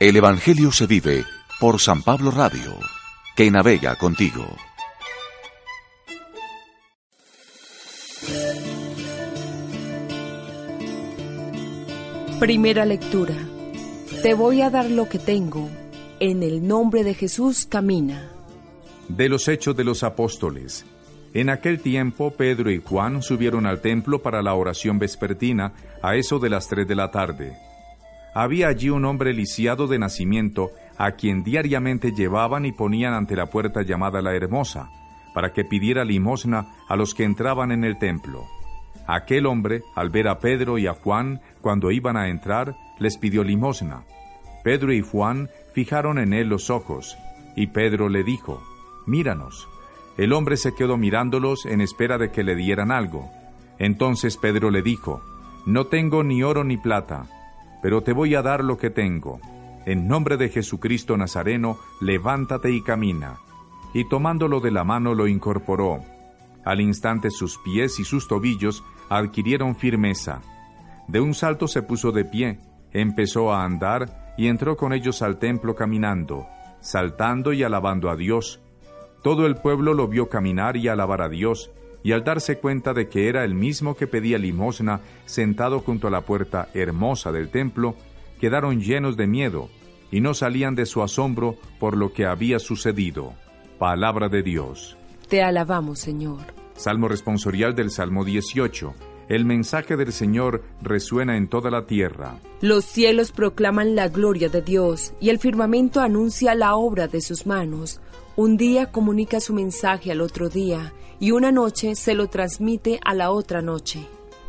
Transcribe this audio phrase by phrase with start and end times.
[0.00, 1.24] El Evangelio se vive
[1.60, 2.76] por San Pablo Radio,
[3.36, 4.44] que navega contigo.
[12.40, 13.36] Primera lectura.
[14.20, 15.70] Te voy a dar lo que tengo.
[16.18, 18.32] En el nombre de Jesús camina.
[19.08, 20.84] De los Hechos de los Apóstoles.
[21.34, 25.72] En aquel tiempo Pedro y Juan subieron al templo para la oración vespertina
[26.02, 27.56] a eso de las tres de la tarde.
[28.34, 33.46] Había allí un hombre lisiado de nacimiento, a quien diariamente llevaban y ponían ante la
[33.46, 34.90] puerta llamada la Hermosa,
[35.32, 38.44] para que pidiera limosna a los que entraban en el templo.
[39.06, 43.44] Aquel hombre, al ver a Pedro y a Juan cuando iban a entrar, les pidió
[43.44, 44.02] limosna.
[44.64, 47.16] Pedro y Juan fijaron en él los ojos,
[47.54, 48.62] y Pedro le dijo,
[49.06, 49.68] Míranos.
[50.16, 53.30] El hombre se quedó mirándolos en espera de que le dieran algo.
[53.78, 55.20] Entonces Pedro le dijo,
[55.66, 57.26] No tengo ni oro ni plata,
[57.84, 59.40] pero te voy a dar lo que tengo.
[59.84, 63.40] En nombre de Jesucristo Nazareno, levántate y camina.
[63.92, 66.00] Y tomándolo de la mano lo incorporó.
[66.64, 70.40] Al instante sus pies y sus tobillos adquirieron firmeza.
[71.08, 72.58] De un salto se puso de pie,
[72.90, 76.46] empezó a andar y entró con ellos al templo caminando,
[76.80, 78.62] saltando y alabando a Dios.
[79.22, 81.70] Todo el pueblo lo vio caminar y alabar a Dios,
[82.04, 86.10] y al darse cuenta de que era el mismo que pedía limosna sentado junto a
[86.10, 87.96] la puerta hermosa del templo,
[88.38, 89.70] quedaron llenos de miedo
[90.12, 93.32] y no salían de su asombro por lo que había sucedido.
[93.78, 94.98] Palabra de Dios.
[95.28, 96.40] Te alabamos, Señor.
[96.74, 98.94] Salmo responsorial del Salmo 18.
[99.28, 102.38] El mensaje del Señor resuena en toda la tierra.
[102.60, 107.46] Los cielos proclaman la gloria de Dios y el firmamento anuncia la obra de sus
[107.46, 108.00] manos.
[108.36, 113.14] Un día comunica su mensaje al otro día y una noche se lo transmite a
[113.14, 114.06] la otra noche.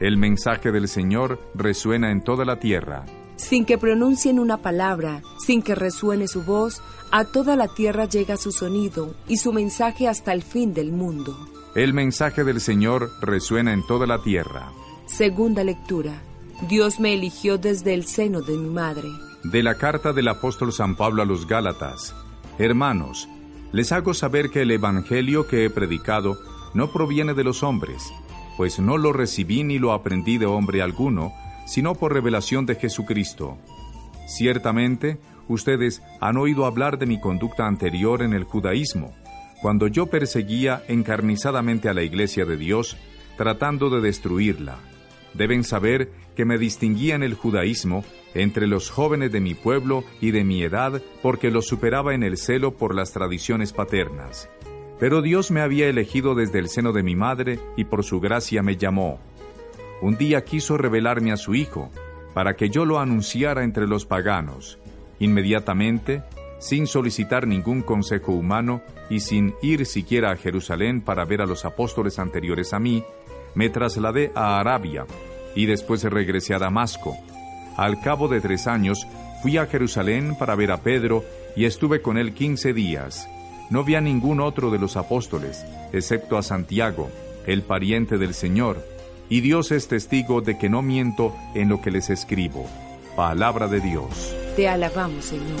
[0.00, 3.06] El mensaje del Señor resuena en toda la tierra.
[3.36, 8.36] Sin que pronuncien una palabra, sin que resuene su voz, a toda la tierra llega
[8.36, 11.36] su sonido y su mensaje hasta el fin del mundo.
[11.74, 14.72] El mensaje del Señor resuena en toda la tierra.
[15.06, 16.22] Segunda lectura.
[16.68, 19.08] Dios me eligió desde el seno de mi madre.
[19.44, 22.14] De la carta del apóstol San Pablo a los Gálatas.
[22.58, 23.28] Hermanos,
[23.70, 26.38] les hago saber que el Evangelio que he predicado
[26.72, 28.02] no proviene de los hombres,
[28.56, 31.32] pues no lo recibí ni lo aprendí de hombre alguno,
[31.66, 33.58] sino por revelación de Jesucristo.
[34.26, 35.18] Ciertamente,
[35.48, 39.12] ustedes han oído hablar de mi conducta anterior en el judaísmo,
[39.60, 42.96] cuando yo perseguía encarnizadamente a la iglesia de Dios,
[43.36, 44.78] tratando de destruirla.
[45.34, 48.04] Deben saber que me distinguía en el judaísmo
[48.34, 52.36] entre los jóvenes de mi pueblo y de mi edad porque los superaba en el
[52.36, 54.48] celo por las tradiciones paternas.
[54.98, 58.62] Pero Dios me había elegido desde el seno de mi madre y por su gracia
[58.62, 59.20] me llamó.
[60.02, 61.90] Un día quiso revelarme a su Hijo,
[62.34, 64.78] para que yo lo anunciara entre los paganos.
[65.18, 66.22] Inmediatamente,
[66.58, 71.64] sin solicitar ningún consejo humano y sin ir siquiera a Jerusalén para ver a los
[71.64, 73.04] apóstoles anteriores a mí,
[73.54, 75.06] me trasladé a Arabia
[75.54, 77.16] y después regresé a Damasco.
[77.76, 79.06] Al cabo de tres años
[79.42, 81.24] fui a Jerusalén para ver a Pedro
[81.56, 83.28] y estuve con él quince días.
[83.70, 87.10] No vi a ningún otro de los apóstoles, excepto a Santiago,
[87.46, 88.82] el pariente del Señor,
[89.28, 92.66] y Dios es testigo de que no miento en lo que les escribo.
[93.14, 94.34] Palabra de Dios.
[94.56, 95.60] Te alabamos, Señor.